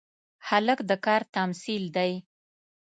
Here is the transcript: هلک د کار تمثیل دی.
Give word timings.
هلک 0.47 0.79
د 0.89 0.91
کار 1.05 1.21
تمثیل 1.35 1.83
دی. 1.95 2.11